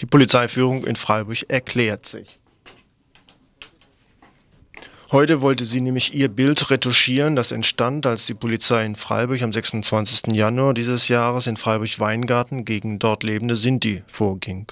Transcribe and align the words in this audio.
Die 0.00 0.06
Polizeiführung 0.06 0.84
in 0.84 0.96
Freiburg 0.96 1.44
erklärt 1.48 2.06
sich. 2.06 2.38
Heute 5.10 5.40
wollte 5.40 5.64
sie 5.64 5.80
nämlich 5.80 6.14
ihr 6.14 6.28
Bild 6.28 6.70
retuschieren, 6.70 7.34
das 7.34 7.50
entstand, 7.50 8.04
als 8.04 8.26
die 8.26 8.34
Polizei 8.34 8.84
in 8.84 8.94
Freiburg 8.94 9.40
am 9.40 9.54
26. 9.54 10.34
Januar 10.34 10.74
dieses 10.74 11.08
Jahres 11.08 11.46
in 11.46 11.56
Freiburg-Weingarten 11.56 12.66
gegen 12.66 12.98
dort 12.98 13.22
lebende 13.22 13.56
Sinti 13.56 14.02
vorging. 14.06 14.66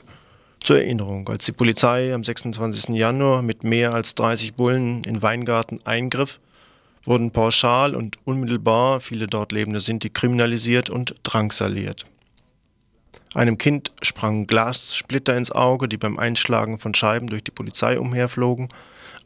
Zur 0.61 0.77
Erinnerung, 0.77 1.27
als 1.31 1.47
die 1.47 1.53
Polizei 1.53 2.13
am 2.13 2.23
26. 2.23 2.91
Januar 2.91 3.41
mit 3.41 3.65
mehr 3.65 3.95
als 3.95 4.15
30 4.15 4.55
Bullen 4.55 5.05
in 5.05 5.23
Weingarten 5.23 5.81
eingriff, 5.85 6.39
wurden 7.05 7.31
pauschal 7.31 7.95
und 7.95 8.19
unmittelbar 8.25 9.01
viele 9.01 9.29
dort 9.29 9.53
lebende 9.53 9.81
Sinti 9.81 10.11
kriminalisiert 10.11 10.91
und 10.91 11.15
drangsaliert. 11.23 12.05
Einem 13.35 13.59
Kind 13.59 13.93
sprangen 14.03 14.47
Glassplitter 14.47 15.37
ins 15.37 15.53
Auge, 15.53 15.89
die 15.89 15.99
beim 15.99 16.19
Einschlagen 16.19 16.79
von 16.79 16.95
Scheiben 16.95 17.29
durch 17.29 17.45
die 17.45 17.51
Polizei 17.51 17.99
umherflogen 17.99 18.69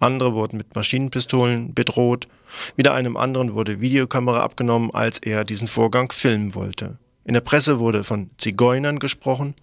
andere 0.01 0.33
wurden 0.35 0.57
mit 0.57 0.75
Maschinenpistolen 0.75 1.75
bedroht, 1.75 2.27
wieder 2.75 2.95
einem 2.95 3.17
anderen 3.17 3.55
wurde 3.55 3.81
Videokamera 3.81 4.41
abgenommen, 4.41 4.91
als 4.93 5.19
er 5.19 5.45
diesen 5.45 5.69
Vorgang 5.69 6.11
filmen 6.11 6.55
wollte. 6.55 6.97
In 7.25 7.35
der 7.35 7.43
Presse 7.43 7.79
wurde 7.79 8.03
von 8.03 8.31
Zigeunern 8.39 8.99
gesprochen, 8.99 9.55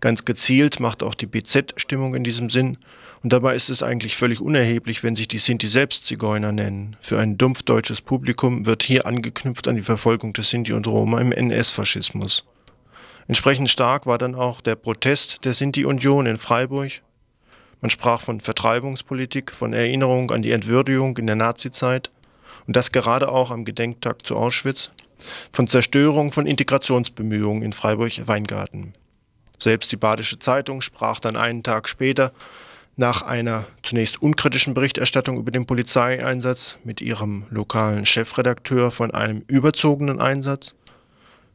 ganz 0.00 0.24
gezielt 0.24 0.78
macht 0.78 1.02
auch 1.02 1.14
die 1.14 1.26
BZ 1.26 1.74
Stimmung 1.76 2.14
in 2.14 2.22
diesem 2.22 2.50
Sinn, 2.50 2.76
und 3.20 3.32
dabei 3.32 3.56
ist 3.56 3.68
es 3.68 3.82
eigentlich 3.82 4.16
völlig 4.16 4.40
unerheblich, 4.40 5.02
wenn 5.02 5.16
sich 5.16 5.26
die 5.26 5.38
Sinti 5.38 5.66
selbst 5.66 6.06
Zigeuner 6.06 6.52
nennen. 6.52 6.96
Für 7.00 7.18
ein 7.18 7.36
dumpf 7.36 7.64
deutsches 7.64 8.00
Publikum 8.00 8.64
wird 8.64 8.84
hier 8.84 9.06
angeknüpft 9.06 9.66
an 9.66 9.74
die 9.74 9.82
Verfolgung 9.82 10.34
des 10.34 10.50
Sinti 10.50 10.72
und 10.72 10.86
Roma 10.86 11.20
im 11.20 11.32
NS-Faschismus. 11.32 12.44
Entsprechend 13.28 13.70
stark 13.70 14.06
war 14.06 14.18
dann 14.18 14.34
auch 14.34 14.60
der 14.60 14.74
Protest 14.74 15.44
der 15.44 15.52
Sinti-Union 15.54 16.26
in 16.26 16.38
Freiburg 16.38 17.00
man 17.80 17.90
sprach 17.90 18.22
von 18.22 18.40
Vertreibungspolitik, 18.40 19.52
von 19.54 19.72
Erinnerung 19.72 20.30
an 20.30 20.42
die 20.42 20.50
Entwürdigung 20.50 21.16
in 21.16 21.26
der 21.26 21.36
Nazizeit 21.36 22.10
und 22.66 22.74
das 22.74 22.92
gerade 22.92 23.28
auch 23.28 23.50
am 23.50 23.64
Gedenktag 23.64 24.26
zu 24.26 24.36
Auschwitz, 24.36 24.90
von 25.52 25.68
Zerstörung 25.68 26.32
von 26.32 26.46
Integrationsbemühungen 26.46 27.62
in 27.62 27.72
Freiburg-Weingarten. 27.72 28.94
Selbst 29.58 29.90
die 29.92 29.96
Badische 29.96 30.38
Zeitung 30.38 30.80
sprach 30.80 31.20
dann 31.20 31.36
einen 31.36 31.62
Tag 31.62 31.88
später 31.88 32.32
nach 32.96 33.22
einer 33.22 33.64
zunächst 33.84 34.20
unkritischen 34.20 34.74
Berichterstattung 34.74 35.38
über 35.38 35.52
den 35.52 35.66
Polizeieinsatz 35.66 36.76
mit 36.82 37.00
ihrem 37.00 37.46
lokalen 37.50 38.06
Chefredakteur 38.06 38.90
von 38.90 39.12
einem 39.12 39.44
überzogenen 39.46 40.20
Einsatz, 40.20 40.74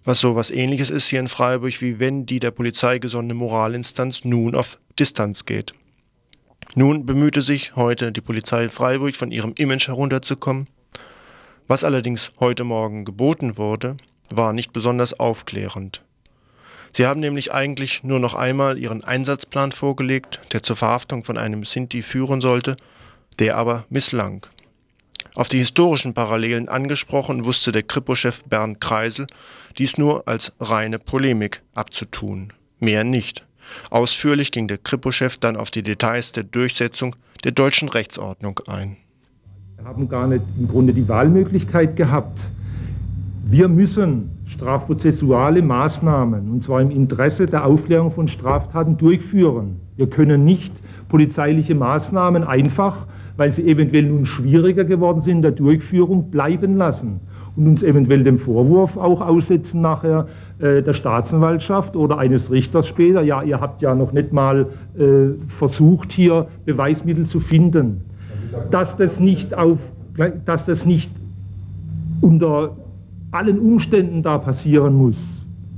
was 0.05 0.19
so 0.19 0.35
was 0.35 0.51
ähnliches 0.51 0.89
ist 0.89 1.07
hier 1.07 1.19
in 1.19 1.27
Freiburg, 1.27 1.81
wie 1.81 1.99
wenn 1.99 2.25
die 2.25 2.39
der 2.39 2.51
Polizei 2.51 2.99
gesonnene 2.99 3.33
Moralinstanz 3.33 4.25
nun 4.25 4.55
auf 4.55 4.77
Distanz 4.99 5.45
geht. 5.45 5.73
Nun 6.75 7.05
bemühte 7.05 7.41
sich 7.41 7.75
heute 7.75 8.11
die 8.11 8.21
Polizei 8.21 8.69
Freiburg 8.69 9.15
von 9.15 9.31
ihrem 9.31 9.53
Image 9.57 9.87
herunterzukommen. 9.87 10.67
Was 11.67 11.83
allerdings 11.83 12.31
heute 12.39 12.63
Morgen 12.63 13.05
geboten 13.05 13.57
wurde, 13.57 13.95
war 14.29 14.53
nicht 14.53 14.73
besonders 14.73 15.19
aufklärend. 15.19 16.01
Sie 16.95 17.05
haben 17.05 17.19
nämlich 17.19 17.51
eigentlich 17.51 18.03
nur 18.03 18.19
noch 18.19 18.35
einmal 18.35 18.77
ihren 18.77 19.03
Einsatzplan 19.03 19.71
vorgelegt, 19.71 20.39
der 20.51 20.61
zur 20.61 20.75
Verhaftung 20.75 21.23
von 21.23 21.37
einem 21.37 21.63
Sinti 21.63 22.03
führen 22.03 22.41
sollte, 22.41 22.75
der 23.39 23.57
aber 23.57 23.85
misslang. 23.89 24.45
Auf 25.35 25.47
die 25.47 25.57
historischen 25.57 26.13
Parallelen 26.13 26.69
angesprochen, 26.69 27.45
wusste 27.45 27.71
der 27.71 27.81
Kripo-Chef 27.81 28.43
Bernd 28.43 28.79
Kreisel 28.79 29.25
dies 29.79 29.97
nur 29.97 30.27
als 30.27 30.53
reine 30.59 30.99
Polemik 30.99 31.63
abzutun, 31.73 32.53
mehr 32.79 33.03
nicht. 33.03 33.43
Ausführlich 33.89 34.51
ging 34.51 34.67
der 34.67 34.77
Kripo-Chef 34.77 35.37
dann 35.37 35.57
auf 35.57 35.71
die 35.71 35.81
Details 35.81 36.33
der 36.33 36.43
Durchsetzung 36.43 37.15
der 37.43 37.51
deutschen 37.51 37.89
Rechtsordnung 37.89 38.59
ein. 38.67 38.97
Wir 39.77 39.85
haben 39.85 40.07
gar 40.07 40.27
nicht 40.27 40.43
im 40.59 40.67
Grunde 40.67 40.93
die 40.93 41.07
Wahlmöglichkeit 41.07 41.95
gehabt. 41.95 42.39
Wir 43.45 43.67
müssen 43.67 44.29
strafprozessuale 44.45 45.63
Maßnahmen, 45.63 46.51
und 46.51 46.63
zwar 46.63 46.81
im 46.81 46.91
Interesse 46.91 47.47
der 47.47 47.65
Aufklärung 47.65 48.11
von 48.11 48.27
Straftaten, 48.27 48.97
durchführen. 48.97 49.79
Wir 49.95 50.07
können 50.07 50.45
nicht 50.45 50.73
polizeiliche 51.09 51.73
Maßnahmen 51.73 52.43
einfach, 52.43 53.07
weil 53.37 53.51
sie 53.51 53.67
eventuell 53.67 54.03
nun 54.03 54.25
schwieriger 54.25 54.83
geworden 54.83 55.21
sind 55.21 55.37
in 55.37 55.41
der 55.41 55.51
Durchführung, 55.51 56.29
bleiben 56.29 56.77
lassen 56.77 57.19
und 57.55 57.67
uns 57.67 57.83
eventuell 57.83 58.23
dem 58.23 58.39
Vorwurf 58.39 58.97
auch 58.97 59.21
aussetzen 59.21 59.81
nachher 59.81 60.27
äh, 60.59 60.81
der 60.81 60.93
Staatsanwaltschaft 60.93 61.95
oder 61.95 62.17
eines 62.17 62.51
Richters 62.51 62.87
später, 62.87 63.21
ja, 63.21 63.43
ihr 63.43 63.59
habt 63.61 63.81
ja 63.81 63.93
noch 63.95 64.11
nicht 64.11 64.33
mal 64.33 64.67
äh, 64.97 65.29
versucht, 65.49 66.11
hier 66.11 66.47
Beweismittel 66.65 67.25
zu 67.25 67.39
finden. 67.39 68.01
Dass 68.69 68.95
das 68.97 69.19
nicht, 69.19 69.55
auf, 69.55 69.79
dass 70.45 70.65
das 70.65 70.85
nicht 70.85 71.11
unter 72.21 72.75
allen 73.31 73.59
Umständen 73.59 74.21
da 74.21 74.37
passieren 74.37 74.93
muss, 74.93 75.21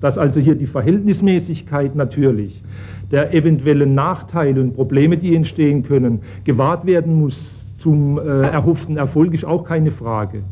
dass 0.05 0.19
also 0.19 0.39
hier 0.39 0.53
die 0.53 0.67
Verhältnismäßigkeit 0.67 1.95
natürlich 1.95 2.61
der 3.09 3.33
eventuellen 3.33 3.95
Nachteile 3.95 4.61
und 4.61 4.75
Probleme, 4.75 5.17
die 5.17 5.35
entstehen 5.35 5.81
können, 5.81 6.19
gewahrt 6.43 6.85
werden 6.85 7.19
muss 7.19 7.66
zum 7.79 8.19
äh, 8.19 8.21
erhofften 8.44 8.97
Erfolg, 8.97 9.33
ist 9.33 9.45
auch 9.45 9.63
keine 9.63 9.89
Frage. 9.89 10.44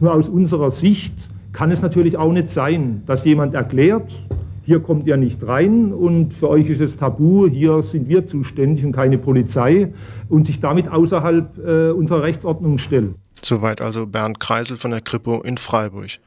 Nur 0.00 0.14
aus 0.14 0.30
unserer 0.30 0.70
Sicht 0.70 1.12
kann 1.52 1.70
es 1.70 1.82
natürlich 1.82 2.16
auch 2.16 2.32
nicht 2.32 2.48
sein, 2.48 3.02
dass 3.04 3.26
jemand 3.26 3.52
erklärt, 3.52 4.18
hier 4.64 4.80
kommt 4.80 5.06
ihr 5.06 5.18
nicht 5.18 5.46
rein 5.46 5.92
und 5.92 6.32
für 6.32 6.48
euch 6.48 6.70
ist 6.70 6.80
es 6.80 6.96
tabu, 6.96 7.46
hier 7.46 7.82
sind 7.82 8.08
wir 8.08 8.26
zuständig 8.26 8.82
und 8.82 8.92
keine 8.92 9.18
Polizei 9.18 9.92
und 10.30 10.46
sich 10.46 10.58
damit 10.58 10.88
außerhalb 10.88 11.58
äh, 11.58 11.90
unserer 11.90 12.22
Rechtsordnung 12.22 12.78
stellt. 12.78 13.14
Soweit 13.42 13.82
also 13.82 14.06
Bernd 14.06 14.40
Kreisel 14.40 14.78
von 14.78 14.90
der 14.90 15.02
Kripo 15.02 15.42
in 15.42 15.58
Freiburg. 15.58 16.18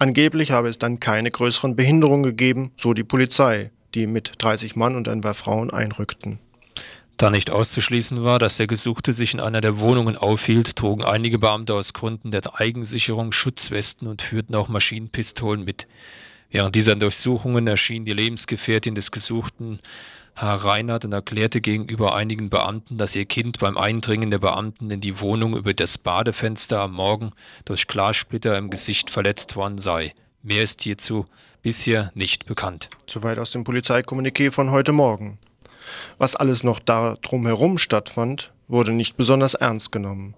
Angeblich 0.00 0.50
habe 0.50 0.70
es 0.70 0.78
dann 0.78 0.98
keine 0.98 1.30
größeren 1.30 1.76
Behinderungen 1.76 2.22
gegeben, 2.22 2.72
so 2.78 2.94
die 2.94 3.04
Polizei, 3.04 3.70
die 3.94 4.06
mit 4.06 4.32
30 4.38 4.74
Mann 4.74 4.96
und 4.96 5.08
ein 5.08 5.20
paar 5.20 5.34
Frauen 5.34 5.70
einrückten. 5.70 6.38
Da 7.18 7.28
nicht 7.28 7.50
auszuschließen 7.50 8.24
war, 8.24 8.38
dass 8.38 8.56
der 8.56 8.66
Gesuchte 8.66 9.12
sich 9.12 9.34
in 9.34 9.40
einer 9.40 9.60
der 9.60 9.78
Wohnungen 9.78 10.16
aufhielt, 10.16 10.74
trugen 10.74 11.04
einige 11.04 11.38
Beamte 11.38 11.74
aus 11.74 11.92
Gründen 11.92 12.30
der 12.30 12.58
Eigensicherung 12.58 13.32
Schutzwesten 13.32 14.08
und 14.08 14.22
führten 14.22 14.54
auch 14.54 14.68
Maschinenpistolen 14.68 15.66
mit. 15.66 15.86
Während 16.50 16.74
dieser 16.74 16.96
Durchsuchungen 16.96 17.66
erschien 17.66 18.04
die 18.04 18.12
Lebensgefährtin 18.12 18.94
des 18.96 19.12
Gesuchten, 19.12 19.78
Herr 20.34 20.54
Reinhardt, 20.54 21.04
und 21.04 21.12
erklärte 21.12 21.60
gegenüber 21.60 22.14
einigen 22.14 22.50
Beamten, 22.50 22.98
dass 22.98 23.14
ihr 23.14 23.24
Kind 23.24 23.60
beim 23.60 23.78
Eindringen 23.78 24.30
der 24.30 24.40
Beamten 24.40 24.90
in 24.90 25.00
die 25.00 25.20
Wohnung 25.20 25.56
über 25.56 25.74
das 25.74 25.96
Badefenster 25.98 26.80
am 26.80 26.94
Morgen 26.94 27.32
durch 27.64 27.86
Glassplitter 27.86 28.58
im 28.58 28.70
Gesicht 28.70 29.10
verletzt 29.10 29.54
worden 29.54 29.78
sei. 29.78 30.12
Mehr 30.42 30.62
ist 30.62 30.82
hierzu 30.82 31.26
bisher 31.62 32.10
nicht 32.14 32.46
bekannt. 32.46 32.88
Soweit 33.06 33.38
aus 33.38 33.50
dem 33.52 33.64
Polizeikommuniqué 33.64 34.50
von 34.50 34.70
heute 34.70 34.92
Morgen. 34.92 35.38
Was 36.18 36.34
alles 36.34 36.64
noch 36.64 36.80
da 36.80 37.16
drumherum 37.22 37.78
stattfand, 37.78 38.52
wurde 38.66 38.92
nicht 38.92 39.16
besonders 39.16 39.54
ernst 39.54 39.92
genommen. 39.92 40.34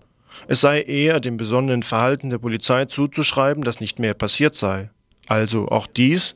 Es 0.48 0.60
sei 0.60 0.82
eher 0.82 1.20
dem 1.20 1.36
besonnenen 1.36 1.82
Verhalten 1.82 2.30
der 2.30 2.38
Polizei 2.38 2.86
zuzuschreiben, 2.86 3.64
dass 3.64 3.80
nicht 3.80 3.98
mehr 3.98 4.14
passiert 4.14 4.56
sei. 4.56 4.90
Also 5.28 5.68
auch 5.68 5.86
dies 5.86 6.34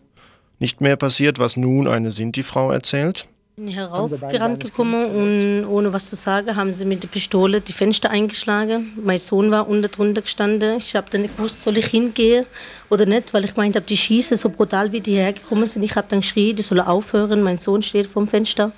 nicht 0.58 0.80
mehr 0.80 0.96
passiert, 0.96 1.38
was 1.38 1.56
nun 1.56 1.86
eine 1.86 2.10
Sinti-Frau 2.10 2.70
erzählt? 2.70 3.28
heraufgerannt 3.58 4.62
gekommen 4.62 5.06
und 5.06 5.66
ohne 5.66 5.90
was 5.90 6.10
zu 6.10 6.16
sagen, 6.16 6.56
haben 6.56 6.74
sie 6.74 6.84
mit 6.84 7.02
der 7.02 7.08
Pistole 7.08 7.62
die 7.62 7.72
Fenster 7.72 8.10
eingeschlagen. 8.10 8.92
Mein 9.02 9.18
Sohn 9.18 9.50
war 9.50 9.66
unter 9.66 9.88
drunter 9.88 10.20
gestanden. 10.20 10.76
Ich 10.76 10.94
habe 10.94 11.08
dann 11.08 11.22
nicht 11.22 11.38
gewusst, 11.38 11.62
soll 11.62 11.78
ich 11.78 11.86
hingehen 11.86 12.44
oder 12.90 13.06
nicht, 13.06 13.32
weil 13.32 13.46
ich 13.46 13.56
meinte, 13.56 13.80
die 13.80 13.96
schießen 13.96 14.36
so 14.36 14.50
brutal, 14.50 14.92
wie 14.92 15.00
die 15.00 15.16
hergekommen 15.16 15.66
sind. 15.66 15.82
Ich 15.84 15.96
habe 15.96 16.06
dann 16.10 16.20
geschrien, 16.20 16.54
die 16.54 16.62
sollen 16.62 16.82
aufhören. 16.82 17.42
Mein 17.42 17.56
Sohn 17.56 17.80
steht 17.80 18.06
vorm 18.06 18.28
Fenster. 18.28 18.72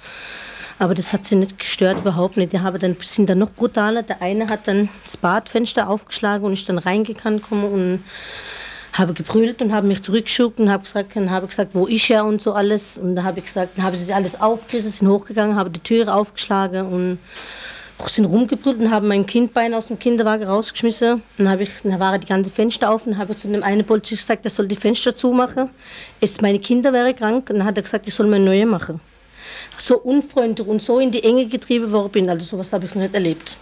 Aber 0.79 0.95
das 0.95 1.13
hat 1.13 1.27
sie 1.27 1.35
nicht 1.35 1.59
gestört, 1.59 1.99
überhaupt 1.99 2.37
nicht. 2.37 2.53
Die 2.53 2.61
haben 2.61 2.79
dann, 2.79 2.97
sind 3.03 3.29
dann 3.29 3.39
noch 3.39 3.51
brutaler. 3.51 4.05
Der 4.05 4.23
eine 4.23 4.49
hat 4.49 4.69
dann 4.69 4.89
das 5.03 5.17
Badfenster 5.17 5.89
aufgeschlagen 5.89 6.47
und 6.47 6.53
ist 6.53 6.69
dann 6.69 6.79
reingekommen 6.79 7.65
und 7.65 8.05
habe 8.99 9.15
gebrüllt 9.15 9.63
und 9.63 9.73
habe 9.73 9.87
mich 9.87 10.03
zurückgeschuckt 10.03 10.61
und 10.61 10.71
habe 10.71 10.83
gesagt, 10.83 11.17
und 11.17 11.49
gesagt, 11.49 11.75
wo 11.75 11.87
ist 11.87 12.11
er 12.11 12.25
und 12.25 12.43
so 12.43 12.53
alles. 12.53 12.97
Und 12.97 13.17
da 13.17 13.23
habe 13.23 13.39
ich 13.39 13.47
gesagt, 13.47 13.77
dann 13.77 13.85
habe 13.85 13.97
sie 13.97 14.13
alles 14.13 14.41
aufgerissen, 14.41 14.91
sind 14.91 15.09
hochgegangen, 15.09 15.57
habe 15.57 15.71
die 15.71 15.81
Türe 15.81 16.13
aufgeschlagen 16.13 16.87
und 16.87 17.19
sind 18.07 18.27
rumgebrüllt 18.27 18.79
und 18.79 18.91
haben 18.91 19.09
mein 19.09 19.27
Kindbein 19.27 19.75
aus 19.75 19.89
dem 19.89 19.99
Kinderwagen 19.99 20.47
rausgeschmissen. 20.47 21.23
Dann, 21.37 21.49
habe 21.49 21.65
ich, 21.65 21.71
dann 21.83 21.99
waren 21.99 22.21
die 22.21 22.27
ganzen 22.27 22.53
Fenster 22.53 22.91
auf 22.91 23.07
und 23.07 23.19
habe 23.19 23.35
zu 23.35 23.49
dem 23.49 23.63
einen 23.63 23.85
Polizist 23.85 24.23
gesagt, 24.23 24.45
er 24.45 24.51
soll 24.51 24.69
die 24.69 24.77
Fenster 24.77 25.15
zumachen. 25.15 25.71
Jetzt 26.21 26.41
meine 26.41 26.59
Kinder 26.59 26.93
wären 26.93 27.15
krank 27.15 27.51
und 27.51 27.59
dann 27.59 27.65
hat 27.65 27.77
er 27.77 27.83
gesagt, 27.83 28.07
ich 28.07 28.15
soll 28.15 28.27
mir 28.27 28.39
neue 28.39 28.67
machen. 28.67 29.01
So 29.77 29.99
unfreundlich 29.99 30.67
und 30.67 30.83
so 30.83 30.99
in 31.01 31.11
die 31.11 31.23
Enge 31.23 31.47
getrieben 31.47 31.91
worden 31.91 32.11
bin, 32.11 32.31
also 32.31 32.45
sowas 32.45 32.73
habe 32.73 32.87
ich 32.87 32.95
noch 32.95 33.03
nicht 33.03 33.15
erlebt. 33.15 33.57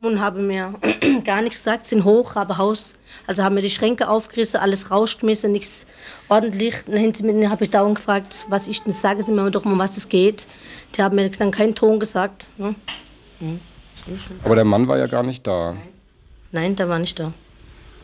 Und 0.00 0.20
haben 0.20 0.46
mir 0.46 0.74
gar 1.24 1.42
nichts 1.42 1.58
gesagt, 1.58 1.86
sind 1.86 2.04
hoch, 2.04 2.34
haben 2.34 2.56
Haus, 2.56 2.94
also 3.26 3.42
haben 3.42 3.54
mir 3.54 3.62
die 3.62 3.70
Schränke 3.70 4.08
aufgerissen, 4.08 4.60
alles 4.60 4.90
rausgeschmissen, 4.90 5.52
nichts 5.52 5.86
ordentlich. 6.28 6.76
Dann 6.86 7.50
habe 7.50 7.64
ich 7.64 7.70
dauernd 7.70 7.96
gefragt, 7.96 8.46
was 8.48 8.66
ich 8.66 8.82
denn 8.82 8.92
sage, 8.92 9.22
sie 9.22 9.32
mir 9.32 9.50
doch 9.50 9.64
mal, 9.64 9.78
was 9.78 9.96
es 9.96 10.08
geht. 10.08 10.46
Die 10.94 11.02
haben 11.02 11.16
mir 11.16 11.30
dann 11.30 11.50
keinen 11.50 11.74
Ton 11.74 11.98
gesagt. 11.98 12.48
Ne? 12.58 12.74
Mhm. 13.40 13.60
Aber 14.44 14.54
der 14.54 14.64
Mann 14.64 14.88
war 14.88 14.98
ja 14.98 15.06
gar 15.06 15.22
nicht 15.22 15.46
da. 15.46 15.76
Nein, 16.52 16.76
der 16.76 16.88
war 16.88 16.98
nicht 16.98 17.18
da. 17.18 17.32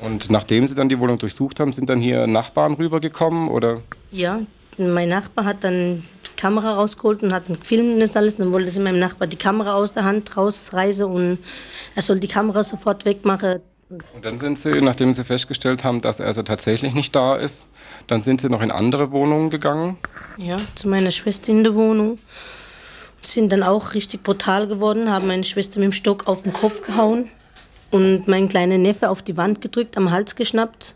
Und 0.01 0.31
nachdem 0.31 0.67
Sie 0.67 0.75
dann 0.75 0.89
die 0.89 0.99
Wohnung 0.99 1.19
durchsucht 1.19 1.61
haben, 1.61 1.73
sind 1.73 1.89
dann 1.89 2.01
hier 2.01 2.27
Nachbarn 2.27 2.75
rübergekommen, 2.75 3.49
oder? 3.49 3.81
Ja, 4.11 4.41
mein 4.79 5.09
Nachbar 5.09 5.45
hat 5.45 5.65
dann 5.65 6.05
die 6.27 6.37
Kamera 6.37 6.75
rausgeholt 6.75 7.23
und 7.23 7.33
hat 7.33 7.47
gefilmt 7.47 8.03
das 8.03 8.17
alles. 8.17 8.37
Dann 8.37 8.53
wollte 8.53 8.71
sie 8.71 8.81
meinem 8.81 8.99
Nachbar 8.99 9.29
die 9.29 9.37
Kamera 9.37 9.75
aus 9.75 9.93
der 9.93 10.05
Hand 10.05 10.37
rausreißen 10.37 11.05
und 11.05 11.39
er 11.95 12.03
soll 12.03 12.21
die 12.21 12.29
Kamera 12.29 12.65
sofort 12.65 13.05
wegmachen. 13.05 13.61
Und 14.15 14.25
dann 14.25 14.39
sind 14.41 14.59
Sie, 14.59 14.81
nachdem 14.81 15.15
Sie 15.15 15.25
festgestellt 15.25 15.85
haben, 15.85 16.01
dass 16.01 16.19
er 16.19 16.27
also 16.27 16.43
tatsächlich 16.43 16.95
nicht 16.95 17.15
da 17.15 17.37
ist, 17.37 17.69
dann 18.07 18.23
sind 18.23 18.41
Sie 18.41 18.49
noch 18.49 18.63
in 18.63 18.73
andere 18.73 19.13
Wohnungen 19.13 19.51
gegangen? 19.51 19.99
Ja, 20.37 20.57
zu 20.75 20.89
meiner 20.89 21.11
Schwester 21.11 21.51
in 21.51 21.65
der 21.65 21.75
Wohnung. 21.75 22.19
Sind 23.21 23.53
dann 23.53 23.63
auch 23.63 23.95
richtig 23.95 24.23
brutal 24.23 24.67
geworden, 24.67 25.11
haben 25.11 25.27
meine 25.27 25.45
Schwester 25.45 25.79
mit 25.81 25.87
dem 25.87 25.93
Stock 25.93 26.27
auf 26.27 26.43
den 26.43 26.53
Kopf 26.53 26.83
gehauen 26.83 27.31
und 27.91 28.27
meinen 28.27 28.49
kleinen 28.49 28.83
Neffe 28.83 29.09
auf 29.09 29.23
die 29.23 29.37
Wand 29.37 29.61
gedrückt, 29.61 29.97
am 29.97 30.11
Hals 30.11 30.35
geschnappt. 30.35 30.95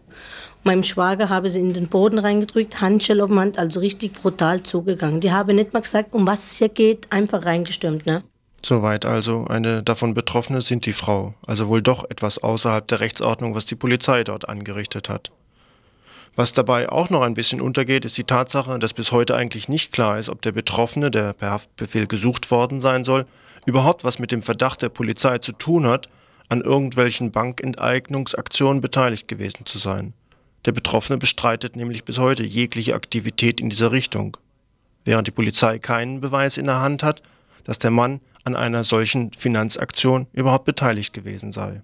Meinem 0.65 0.83
Schwager 0.83 1.29
habe 1.29 1.49
sie 1.49 1.61
in 1.61 1.73
den 1.73 1.89
Boden 1.89 2.19
reingedrückt, 2.19 2.81
Handschelle 2.81 3.25
auf 3.25 3.31
Hand, 3.31 3.59
also 3.59 3.81
richtig 3.81 4.13
brutal 4.13 4.63
zugegangen. 4.63 5.21
Die 5.21 5.33
haben 5.33 5.55
nicht 5.57 5.73
mal 5.73 5.81
gesagt, 5.81 6.13
um 6.13 6.27
was 6.27 6.51
es 6.51 6.57
hier 6.59 6.69
geht, 6.69 7.11
einfach 7.13 7.45
reingestürmt. 7.45 8.07
Ne? 8.07 8.23
Soweit 8.65 9.07
also. 9.07 9.47
Eine 9.47 9.83
davon 9.83 10.15
Betroffene 10.15 10.61
sind 10.61 10.85
die 10.85 10.93
Frau, 10.93 11.35
also 11.47 11.69
wohl 11.69 11.81
doch 11.81 12.11
etwas 12.11 12.39
außerhalb 12.39 12.87
der 12.89 13.01
Rechtsordnung, 13.01 13.55
was 13.55 13.67
die 13.67 13.77
Polizei 13.77 14.25
dort 14.25 14.49
angerichtet 14.49 15.09
hat. 15.09 15.31
Was 16.35 16.53
dabei 16.53 16.89
auch 16.89 17.11
noch 17.11 17.23
ein 17.23 17.35
bisschen 17.35 17.61
untergeht, 17.61 18.05
ist 18.05 18.17
die 18.17 18.25
Tatsache, 18.25 18.79
dass 18.79 18.95
bis 18.95 19.11
heute 19.11 19.35
eigentlich 19.35 19.69
nicht 19.69 19.93
klar 19.93 20.19
ist, 20.19 20.29
ob 20.29 20.43
der 20.43 20.53
Betroffene, 20.53 21.11
der 21.11 21.33
per 21.33 21.51
Haftbefehl 21.51 22.07
gesucht 22.07 22.51
worden 22.51 22.81
sein 22.81 23.05
soll, 23.05 23.27
überhaupt 23.67 24.05
was 24.05 24.19
mit 24.19 24.31
dem 24.31 24.43
Verdacht 24.43 24.83
der 24.83 24.89
Polizei 24.89 25.39
zu 25.39 25.53
tun 25.53 25.87
hat, 25.87 26.09
an 26.49 26.61
irgendwelchen 26.61 27.31
Bankenteignungsaktionen 27.31 28.81
beteiligt 28.81 29.29
gewesen 29.29 29.67
zu 29.67 29.79
sein. 29.79 30.15
Der 30.65 30.73
Betroffene 30.73 31.19
bestreitet 31.19 31.77
nämlich 31.77 32.05
bis 32.05 32.19
heute 32.19 32.43
jegliche 32.43 32.95
Aktivität 32.95 33.61
in 33.61 33.71
dieser 33.71 33.93
Richtung, 33.93 34.37
während 35.05 35.27
die 35.27 35.33
Polizei 35.33 35.79
keinen 35.79 36.21
Beweis 36.21 36.57
in 36.57 36.67
der 36.67 36.81
Hand 36.81 37.03
hat, 37.03 37.23
dass 37.65 37.79
der 37.79 37.91
Mann 37.91 38.21
an 38.45 38.57
einer 38.57 38.85
solchen 38.85 39.33
Finanzaktion 39.33 40.27
überhaupt 40.33 40.65
beteiligt 40.65 41.13
gewesen 41.13 41.53
sei 41.53 41.83